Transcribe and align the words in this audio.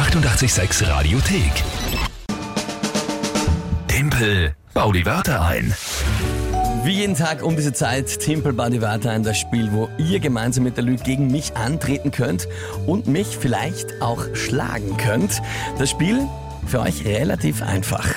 886 0.00 0.88
Radiothek. 0.88 1.52
Tempel, 3.86 4.54
bau 4.72 4.92
die 4.92 5.04
Wörter 5.04 5.42
ein. 5.42 5.74
Wie 6.84 6.92
jeden 6.92 7.14
Tag 7.14 7.42
um 7.42 7.54
diese 7.54 7.74
Zeit 7.74 8.18
Timpel 8.18 8.54
Body 8.54 8.80
Wörter 8.80 9.10
ein 9.10 9.22
das 9.22 9.36
Spiel, 9.36 9.70
wo 9.72 9.90
ihr 9.98 10.18
gemeinsam 10.18 10.64
mit 10.64 10.78
der 10.78 10.84
Lü 10.84 10.96
gegen 10.96 11.30
mich 11.30 11.54
antreten 11.54 12.12
könnt 12.12 12.48
und 12.86 13.08
mich 13.08 13.36
vielleicht 13.36 14.00
auch 14.00 14.24
schlagen 14.32 14.96
könnt. 14.96 15.42
Das 15.78 15.90
Spiel 15.90 16.26
für 16.66 16.80
euch 16.80 17.04
relativ 17.04 17.60
einfach. 17.60 18.08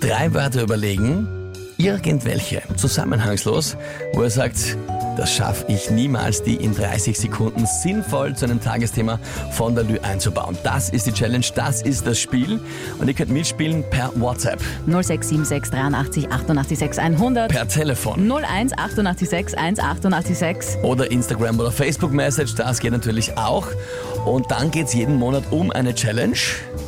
Drei 0.00 0.34
Wörter 0.34 0.62
überlegen, 0.62 1.28
irgendwelche, 1.76 2.60
zusammenhangslos, 2.74 3.76
wo 4.14 4.24
ihr 4.24 4.30
sagt, 4.30 4.76
das 5.18 5.32
schaffe 5.32 5.64
ich 5.66 5.90
niemals, 5.90 6.44
die 6.44 6.54
in 6.54 6.72
30 6.74 7.18
Sekunden 7.18 7.66
sinnvoll 7.66 8.36
zu 8.36 8.44
einem 8.44 8.60
Tagesthema 8.60 9.18
von 9.50 9.74
der 9.74 9.82
Lü 9.82 9.98
einzubauen. 9.98 10.56
Das 10.62 10.90
ist 10.90 11.06
die 11.08 11.12
Challenge, 11.12 11.44
das 11.56 11.82
ist 11.82 12.06
das 12.06 12.20
Spiel. 12.20 12.60
Und 13.00 13.08
ihr 13.08 13.14
könnt 13.14 13.30
mitspielen 13.30 13.82
per 13.90 14.12
WhatsApp, 14.14 14.60
0676 14.86 15.72
83 15.72 16.30
88 16.30 16.78
6 16.78 16.98
100. 16.98 17.50
per 17.50 17.66
Telefon 17.66 18.30
01 18.30 18.78
88 18.78 19.28
6 19.28 19.54
1 19.54 19.80
88 19.80 20.38
6. 20.38 20.76
oder 20.84 21.10
Instagram 21.10 21.58
oder 21.58 21.72
Facebook 21.72 22.12
Message. 22.12 22.54
Das 22.54 22.78
geht 22.78 22.92
natürlich 22.92 23.36
auch. 23.36 23.66
Und 24.24 24.48
dann 24.52 24.70
geht 24.70 24.86
es 24.86 24.94
jeden 24.94 25.16
Monat 25.16 25.42
um 25.50 25.72
eine 25.72 25.96
Challenge. 25.96 26.38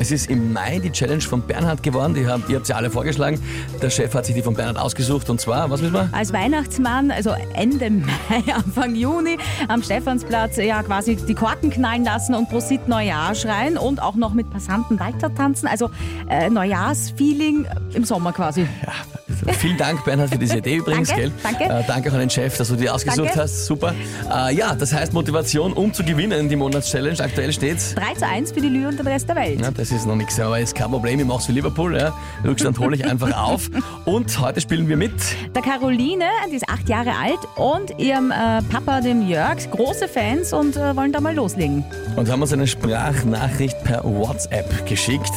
Es 0.01 0.09
ist 0.09 0.31
im 0.31 0.51
Mai 0.51 0.79
die 0.79 0.91
Challenge 0.91 1.21
von 1.21 1.43
Bernhard 1.43 1.83
geworden. 1.83 2.15
Die 2.15 2.25
habt, 2.25 2.49
ihr 2.49 2.55
habt 2.55 2.65
sie 2.65 2.73
alle 2.73 2.89
vorgeschlagen. 2.89 3.39
Der 3.83 3.91
Chef 3.91 4.11
hat 4.15 4.25
sich 4.25 4.33
die 4.33 4.41
von 4.41 4.55
Bernhard 4.55 4.79
ausgesucht. 4.79 5.29
Und 5.29 5.39
zwar, 5.39 5.69
was 5.69 5.83
wissen 5.83 5.93
wir? 5.93 6.09
Als 6.11 6.33
Weihnachtsmann, 6.33 7.11
also 7.11 7.35
Ende 7.53 7.91
Mai, 7.91 8.51
Anfang 8.55 8.95
Juni, 8.95 9.37
am 9.67 9.83
Stephansplatz 9.83 10.57
ja 10.57 10.81
quasi 10.81 11.17
die 11.17 11.35
Korken 11.35 11.69
knallen 11.69 12.03
lassen 12.03 12.33
und 12.33 12.49
Prosit 12.49 12.87
Neujahr 12.87 13.35
schreien 13.35 13.77
und 13.77 14.01
auch 14.01 14.15
noch 14.15 14.33
mit 14.33 14.49
Passanten 14.49 14.99
weiter 14.99 15.35
tanzen. 15.35 15.67
Also 15.67 15.91
äh, 16.27 16.49
Neujahrsfeeling 16.49 17.67
im 17.93 18.03
Sommer 18.03 18.33
quasi. 18.33 18.61
Ja, 18.61 19.20
vielen 19.53 19.77
Dank, 19.77 20.03
Bernhard, 20.05 20.29
für 20.31 20.37
diese 20.37 20.57
Idee 20.57 20.77
übrigens. 20.77 21.09
Danke, 21.09 21.23
gell? 21.23 21.31
danke. 21.43 21.63
Äh, 21.63 21.83
danke 21.87 22.09
auch 22.09 22.13
an 22.13 22.19
den 22.21 22.29
Chef, 22.29 22.57
dass 22.57 22.67
du 22.69 22.75
die 22.75 22.89
ausgesucht 22.89 23.27
Danke. 23.27 23.39
hast. 23.41 23.65
Super. 23.65 23.93
Äh, 24.31 24.55
ja, 24.55 24.75
das 24.75 24.93
heißt 24.93 25.13
Motivation, 25.13 25.73
um 25.73 25.93
zu 25.93 26.03
gewinnen, 26.03 26.49
die 26.49 26.55
Monatschallenge. 26.55 27.19
Aktuell 27.19 27.51
steht's. 27.53 27.95
3 27.95 28.13
zu 28.15 28.27
1 28.27 28.51
für 28.51 28.61
die 28.61 28.69
Lü 28.69 28.87
und 28.87 28.97
den 28.99 29.07
Rest 29.07 29.27
der 29.29 29.35
Welt. 29.35 29.61
Ja, 29.61 29.71
das 29.71 29.91
ist 29.91 30.05
noch 30.05 30.15
nichts, 30.15 30.39
aber 30.39 30.59
ist 30.59 30.75
kein 30.75 30.89
Problem. 30.89 31.19
Ich 31.19 31.25
mach's 31.25 31.45
für 31.45 31.51
Liverpool. 31.51 31.97
Ja. 31.97 32.13
Rückstand 32.43 32.79
hole 32.79 32.95
ich 32.95 33.05
einfach 33.05 33.35
auf. 33.37 33.69
Und 34.05 34.39
heute 34.39 34.61
spielen 34.61 34.87
wir 34.87 34.97
mit. 34.97 35.13
Der 35.55 35.61
Caroline, 35.61 36.25
die 36.51 36.55
ist 36.55 36.69
acht 36.69 36.87
Jahre 36.89 37.11
alt 37.11 37.39
und 37.55 37.99
ihrem 37.99 38.31
äh, 38.31 38.61
Papa, 38.69 39.01
dem 39.01 39.27
Jörg, 39.27 39.69
große 39.71 40.07
Fans 40.07 40.53
und 40.53 40.75
äh, 40.77 40.95
wollen 40.95 41.11
da 41.11 41.19
mal 41.19 41.35
loslegen. 41.35 41.83
und 42.15 42.29
haben 42.29 42.41
uns 42.41 42.53
eine 42.53 42.67
Sprachnachricht 42.67 43.83
per 43.83 44.03
WhatsApp 44.03 44.85
geschickt. 44.87 45.31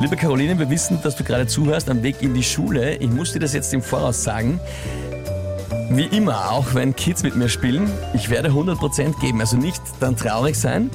Liebe 0.00 0.16
Caroline, 0.16 0.58
wir 0.58 0.70
wissen, 0.70 0.98
dass 1.02 1.16
du 1.16 1.24
gerade 1.24 1.46
zuhörst 1.46 1.90
am 1.90 2.02
Weg 2.02 2.16
in 2.22 2.34
die 2.34 2.42
Schule. 2.42 2.96
Ich 2.96 3.10
muss 3.10 3.32
dir 3.32 3.37
das 3.38 3.52
jetzt 3.52 3.72
im 3.74 3.82
Voraus 3.82 4.22
sagen. 4.22 4.60
Wie 5.90 6.04
immer, 6.04 6.50
auch 6.52 6.74
wenn 6.74 6.94
Kids 6.94 7.22
mit 7.22 7.34
mir 7.36 7.48
spielen, 7.48 7.90
ich 8.12 8.28
werde 8.28 8.50
100% 8.50 9.18
geben. 9.20 9.40
Also 9.40 9.56
nicht 9.56 9.80
dann 10.00 10.16
traurig 10.16 10.56
sein, 10.58 10.90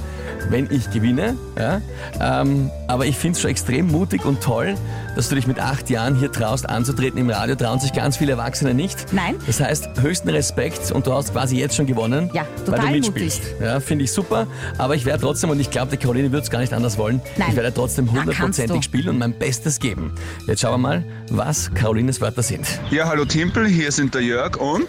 wenn 0.49 0.69
ich 0.71 0.91
gewinne. 0.91 1.35
Ja? 1.57 1.81
Ähm, 2.21 2.69
aber 2.87 3.07
ich 3.07 3.17
finde 3.17 3.35
es 3.35 3.41
schon 3.41 3.49
extrem 3.49 3.87
mutig 3.87 4.23
und 4.23 4.41
toll, 4.41 4.75
dass 5.15 5.29
du 5.29 5.35
dich 5.35 5.47
mit 5.47 5.59
acht 5.59 5.89
Jahren 5.89 6.15
hier 6.15 6.31
traust 6.31 6.69
anzutreten 6.69 7.19
im 7.19 7.29
Radio. 7.29 7.55
Trauen 7.55 7.79
sich 7.79 7.91
ganz 7.93 8.17
viele 8.17 8.33
Erwachsene 8.33 8.73
nicht. 8.75 9.11
Nein. 9.13 9.35
Das 9.47 9.59
heißt, 9.59 9.89
höchsten 10.01 10.29
Respekt 10.29 10.91
und 10.91 11.07
du 11.07 11.13
hast 11.13 11.31
quasi 11.33 11.57
jetzt 11.57 11.75
schon 11.75 11.85
gewonnen, 11.87 12.29
Ja, 12.33 12.45
weil 12.65 12.65
total 12.65 12.85
du 12.87 12.91
mitspielst. 12.93 13.43
mutig. 13.43 13.55
Ja, 13.61 13.79
finde 13.79 14.03
ich 14.05 14.11
super. 14.11 14.45
Aber 14.77 14.95
ich 14.95 15.05
werde 15.05 15.21
trotzdem, 15.21 15.49
und 15.49 15.59
ich 15.59 15.71
glaube, 15.71 15.91
die 15.91 15.97
Caroline 15.97 16.31
wird 16.31 16.43
es 16.43 16.51
gar 16.51 16.59
nicht 16.59 16.73
anders 16.73 16.97
wollen, 16.99 17.19
Nein. 17.37 17.47
ich 17.49 17.55
werde 17.55 17.73
trotzdem 17.73 18.05
Ja, 18.05 18.11
kannst 18.11 18.25
du. 18.27 18.31
hundertprozentig 18.33 18.83
spielen 18.83 19.09
und 19.09 19.17
mein 19.17 19.33
Bestes 19.33 19.79
geben. 19.79 20.11
Jetzt 20.47 20.61
schauen 20.61 20.73
wir 20.73 20.77
mal, 20.89 21.03
was 21.31 21.71
Carolines 21.73 22.21
Wörter 22.21 22.43
sind. 22.43 22.67
Ja, 22.91 23.07
hallo 23.07 23.25
Timpel, 23.25 23.67
hier 23.67 23.91
sind 23.91 24.13
der 24.13 24.21
Jörg 24.21 24.57
und 24.57 24.82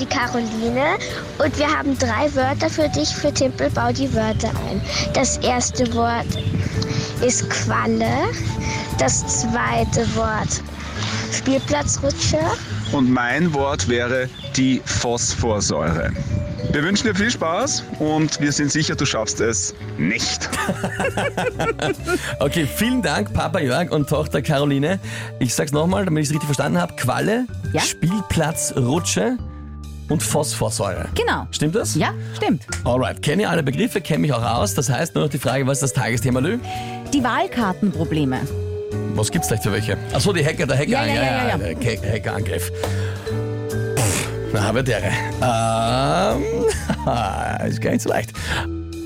die 0.00 0.06
Caroline 0.06 0.98
und 1.38 1.58
wir 1.58 1.68
haben 1.68 1.96
drei 1.98 2.32
Wörter 2.34 2.68
für 2.68 2.88
dich 2.88 3.08
für 3.08 3.32
Timpel. 3.32 3.70
Bau 3.70 3.92
die 3.92 4.12
Wörter 4.14 4.50
ein. 4.68 4.80
Das 5.12 5.38
erste 5.38 5.92
Wort 5.94 6.26
ist 7.24 7.48
Qualle. 7.50 8.28
Das 8.98 9.42
zweite 9.42 10.06
Wort 10.14 10.62
Spielplatzrutsche. 11.32 12.38
und 12.92 13.10
mein 13.10 13.52
Wort 13.54 13.88
wäre 13.88 14.28
die 14.56 14.80
Phosphorsäure. 14.84 16.10
Wir 16.72 16.82
wünschen 16.82 17.06
dir 17.06 17.14
viel 17.14 17.30
Spaß 17.30 17.84
und 18.00 18.40
wir 18.40 18.50
sind 18.50 18.70
sicher, 18.72 18.96
du 18.96 19.06
schaffst 19.06 19.40
es 19.40 19.74
nicht. 19.98 20.48
Okay, 22.40 22.66
vielen 22.66 23.00
Dank, 23.02 23.32
Papa 23.32 23.60
Jörg 23.60 23.90
und 23.90 24.08
Tochter 24.08 24.42
Caroline. 24.42 24.98
Ich 25.38 25.54
sag's 25.54 25.72
nochmal, 25.72 26.04
damit 26.04 26.22
ich 26.22 26.28
es 26.28 26.32
richtig 26.32 26.46
verstanden 26.46 26.80
habe. 26.80 26.94
Qualle, 26.96 27.46
Ja. 27.72 27.80
Spielplatzrutsche 27.80 29.36
und 30.08 30.22
Phosphorsäure. 30.22 31.06
Genau. 31.14 31.46
Stimmt 31.50 31.74
das? 31.76 31.94
Ja, 31.94 32.12
stimmt. 32.36 32.62
Alright, 32.84 33.22
kenne 33.22 33.42
ich 33.42 33.48
alle 33.48 33.62
Begriffe, 33.62 34.00
kenne 34.00 34.20
mich 34.20 34.32
auch 34.32 34.42
aus. 34.44 34.74
Das 34.74 34.90
heißt 34.90 35.14
nur 35.14 35.24
noch 35.24 35.30
die 35.30 35.38
Frage, 35.38 35.66
was 35.66 35.78
ist 35.78 35.82
das 35.82 35.92
Tagesthema, 35.94 36.40
Lü? 36.40 36.58
Die 37.12 37.22
Wahlkartenprobleme. 37.22 38.40
Was 39.14 39.30
gibt's 39.30 39.48
vielleicht 39.48 39.62
für 39.62 39.72
welche? 39.72 39.96
Achso, 40.12 40.32
die 40.32 40.44
Hacker, 40.44 40.66
der 40.66 40.76
Hacker, 40.76 40.88
Ja, 40.90 41.06
ja, 41.06 41.14
ja, 41.14 41.48
ja, 41.48 41.58
Hack- 41.58 42.04
Hackerangriff. 42.12 42.70
Na, 44.54 44.62
habe 44.62 44.84
der. 44.84 45.02
Ähm, 45.42 46.44
ist 47.68 47.80
gar 47.80 47.90
nicht 47.90 48.02
so 48.02 48.08
leicht. 48.08 48.32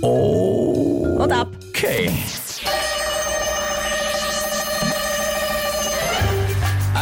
Oh. 0.02 1.16
Und 1.18 1.32
ab. 1.32 1.48
Okay. 1.70 2.10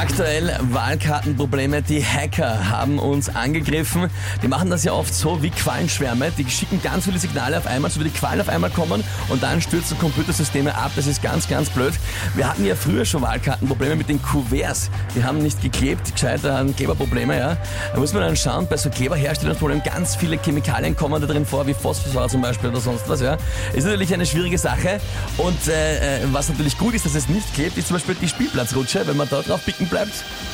Aktuell 0.09 0.57
Wahlkartenprobleme. 0.71 1.83
Die 1.83 2.03
Hacker 2.03 2.71
haben 2.71 3.01
uns 3.01 3.29
angegriffen. 3.35 4.09
Die 4.41 4.47
machen 4.47 4.71
das 4.71 4.85
ja 4.85 4.93
oft 4.93 5.13
so 5.13 5.43
wie 5.43 5.51
Quallenschwärme. 5.51 6.31
Die 6.39 6.49
schicken 6.49 6.81
ganz 6.81 7.07
viele 7.07 7.19
Signale 7.19 7.59
auf 7.59 7.67
einmal, 7.67 7.91
so 7.91 7.99
wie 7.99 8.05
die 8.05 8.11
Quallen 8.11 8.41
auf 8.41 8.49
einmal 8.49 8.71
kommen 8.71 9.03
und 9.29 9.43
dann 9.43 9.61
stürzen 9.61 9.99
Computersysteme 9.99 10.75
ab. 10.77 10.93
Das 10.95 11.09
ist 11.09 11.23
ganz, 11.23 11.49
ganz 11.49 11.69
blöd. 11.71 11.93
Wir 12.37 12.49
hatten 12.49 12.65
ja 12.65 12.77
früher 12.77 13.05
schon 13.05 13.23
Wahlkartenprobleme 13.23 13.97
mit 13.97 14.09
den 14.09 14.23
Kuverts. 14.23 14.91
Die 15.17 15.25
haben 15.25 15.39
nicht 15.39 15.61
geklebt, 15.61 16.15
gescheit 16.15 16.47
an 16.47 16.75
Kleberprobleme, 16.75 17.37
ja. 17.37 17.57
Da 17.93 17.99
muss 17.99 18.13
man 18.13 18.23
dann 18.23 18.37
schauen, 18.37 18.69
bei 18.69 18.77
so 18.77 18.89
Kleberherstellungsproblemen 18.91 19.83
ganz 19.83 20.15
viele 20.15 20.39
Chemikalien 20.39 20.95
kommen 20.95 21.21
da 21.21 21.27
drin 21.27 21.45
vor, 21.45 21.67
wie 21.67 21.75
Phosphor 21.75 22.29
zum 22.29 22.43
Beispiel 22.43 22.71
oder 22.71 22.81
sonst 22.81 23.09
was, 23.09 23.21
ja. 23.21 23.37
Ist 23.75 23.85
natürlich 23.85 24.15
eine 24.15 24.25
schwierige 24.25 24.57
Sache. 24.57 25.01
Und 25.37 25.67
äh, 25.67 26.21
äh, 26.23 26.27
was 26.31 26.49
natürlich 26.49 26.79
gut 26.79 26.95
ist, 26.95 27.05
dass 27.05 27.17
es 27.17 27.29
nicht 27.29 27.53
klebt, 27.55 27.77
ist 27.77 27.89
zum 27.89 27.97
Beispiel 27.97 28.15
die 28.15 28.29
Spielplatzrutsche. 28.29 29.05
Wenn 29.05 29.17
man 29.17 29.29
da 29.29 29.43
drauf 29.43 29.65
picken 29.65 29.89
bleibt, 29.89 29.96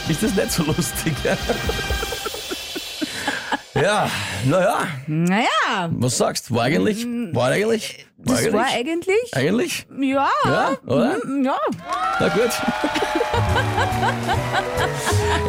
ist 0.09 0.23
das 0.23 0.35
nicht 0.35 0.51
so 0.53 0.63
lustig. 0.65 1.15
Ja, 1.25 1.37
ja 3.83 4.11
naja, 4.45 4.87
Naja, 5.07 5.89
was 5.91 6.19
sagst 6.19 6.51
du? 6.51 6.55
War 6.55 6.65
eigentlich? 6.65 7.07
War 7.33 7.51
eigentlich? 7.51 8.07
War 8.19 8.37
das 8.37 8.53
war 8.53 8.67
eigentlich. 8.67 9.35
Eigentlich? 9.35 9.87
Ja. 10.01 10.29
Ja, 10.45 10.77
oder? 10.87 11.19
Mm, 11.25 11.45
Ja. 11.45 11.59
Na 12.21 12.29
gut. 12.29 12.51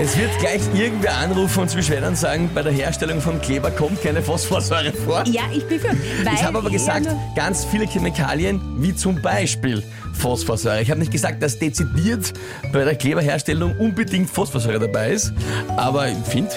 Es 0.01 0.17
wird 0.17 0.37
gleich 0.39 0.61
irgendwer 0.73 1.17
anrufen 1.17 1.61
und 1.61 1.69
zwischen 1.69 2.03
und 2.03 2.17
sagen, 2.17 2.49
bei 2.53 2.61
der 2.61 2.73
Herstellung 2.73 3.21
von 3.21 3.41
Kleber 3.41 3.71
kommt 3.71 4.01
keine 4.01 4.21
Phosphorsäure 4.21 4.91
vor. 4.91 5.23
Ja, 5.27 5.43
ich 5.53 5.65
befürchte. 5.65 5.97
Ich 6.33 6.43
habe 6.43 6.57
aber 6.57 6.69
gesagt, 6.69 7.07
ganz 7.35 7.63
viele 7.63 7.85
Chemikalien, 7.87 8.59
wie 8.81 8.93
zum 8.93 9.21
Beispiel 9.21 9.83
Phosphorsäure. 10.13 10.81
Ich 10.81 10.89
habe 10.89 10.99
nicht 10.99 11.11
gesagt, 11.11 11.41
dass 11.41 11.57
dezidiert 11.57 12.33
bei 12.71 12.83
der 12.83 12.95
Kleberherstellung 12.95 13.77
unbedingt 13.77 14.29
Phosphorsäure 14.29 14.79
dabei 14.79 15.11
ist, 15.11 15.33
aber 15.77 16.09
ich 16.09 16.17
finde 16.27 16.51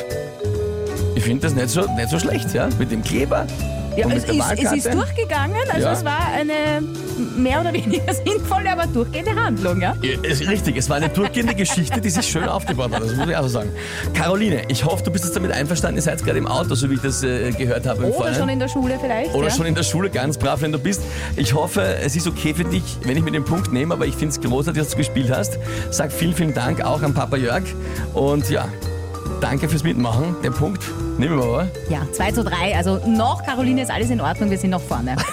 ich 1.15 1.23
find 1.23 1.45
das 1.45 1.55
nicht 1.55 1.69
so, 1.69 1.83
nicht 1.95 2.11
so 2.11 2.19
schlecht, 2.19 2.53
ja? 2.53 2.69
Mit 2.78 2.91
dem 2.91 3.03
Kleber 3.03 3.47
ja, 3.97 4.07
es, 4.09 4.25
ist, 4.25 4.62
es 4.62 4.73
ist 4.84 4.95
durchgegangen, 4.95 5.57
also 5.71 5.87
Ja. 5.87 5.93
es 5.93 6.05
war 6.05 6.19
eine 6.34 6.83
mehr 7.37 7.61
oder 7.61 7.73
weniger 7.73 8.12
sinnvolle, 8.27 8.71
aber 8.72 8.87
durchgehende 8.87 9.34
Handlung, 9.34 9.81
ja? 9.81 9.95
Ja, 10.03 10.21
ist 10.22 10.47
richtig, 10.48 10.77
es 10.77 10.89
war 10.89 10.97
eine 10.97 11.09
durchgehende 11.09 11.54
Geschichte, 11.54 12.01
die 12.01 12.10
sich 12.10 12.27
schön 12.27 12.45
aufgebaut 12.45 12.93
hat, 12.93 13.03
das 13.03 13.15
muss 13.16 13.28
ich 13.28 13.37
auch 13.37 13.43
so 13.43 13.48
sagen. 13.48 13.71
Caroline, 14.15 14.63
ich 14.69 14.84
hoffe, 14.84 15.03
du 15.04 15.10
bist 15.10 15.25
jetzt 15.25 15.34
damit 15.37 15.53
einverstanden, 15.53 15.97
ihr 15.97 16.03
seid 16.03 16.22
gerade 16.25 16.39
im 16.39 16.47
Auto, 16.47 16.75
so 16.75 16.91
wie 16.91 16.95
ich 16.95 17.01
das 17.01 17.22
äh, 17.22 17.51
gehört 17.53 17.87
habe 17.87 18.01
Oder 18.04 18.13
Vorhinein. 18.13 18.41
schon 18.41 18.48
in 18.51 18.59
der 18.59 18.69
Schule 18.69 18.98
vielleicht. 19.01 19.34
Oder 19.34 19.48
ja? 19.48 19.54
schon 19.54 19.66
in 19.66 19.75
der 19.75 19.83
Schule, 19.83 20.10
ganz 20.10 20.37
brav, 20.39 20.60
wenn 20.63 20.72
du 20.72 20.78
bist. 20.78 21.03
Ich 21.37 21.54
hoffe, 21.54 21.83
es 22.03 22.16
ist 22.16 22.27
okay 22.27 22.54
für 22.54 22.65
dich, 22.65 22.83
wenn 23.04 23.16
ich 23.16 23.22
mir 23.22 23.31
den 23.33 23.45
Punkt 23.45 23.72
nehme, 23.72 23.95
aber 23.95 24.07
ich 24.07 24.15
finde 24.15 24.34
es 24.34 24.41
großartig, 24.41 24.83
dass 24.83 24.91
du 24.93 24.97
gespielt 24.98 25.31
hast. 25.31 25.59
Sag 25.91 26.13
vielen, 26.13 26.34
vielen 26.34 26.54
Dank 26.54 26.83
auch 26.84 27.03
an 27.03 27.15
Papa 27.15 27.37
Jörg. 27.37 27.63
Und 28.15 28.51
ja, 28.51 28.69
danke 29.41 29.68
fürs 29.68 29.83
Mitmachen. 29.83 30.36
Den 30.42 30.53
Punkt 30.53 30.83
nehmen 31.18 31.38
wir 31.38 31.47
mal. 31.47 31.71
Ja, 31.88 32.06
2 32.10 32.33
zu 32.33 32.44
3. 32.44 32.77
Also 32.77 33.00
noch, 33.06 33.44
Caroline, 33.44 33.83
ist 33.83 33.91
alles 33.91 34.10
in 34.10 34.21
Ordnung, 34.21 34.50
wir 34.50 34.59
sind 34.59 34.71
noch 34.71 34.83
vorne. 34.83 35.16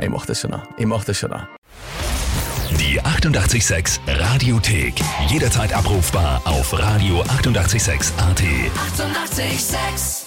Ich 0.00 0.08
mach 0.08 0.26
das 0.26 0.40
schon 0.40 0.50
noch. 0.50 0.62
Ich 0.76 0.86
mach 0.86 1.04
das 1.04 1.18
schon 1.18 1.30
noch. 1.30 1.46
Die 2.78 3.00
886 3.00 4.00
Radiothek. 4.06 4.94
Jederzeit 5.28 5.72
abrufbar 5.72 6.40
auf 6.44 6.72
radio886.at. 6.72 7.30
886! 7.38 8.12
886 8.18 10.19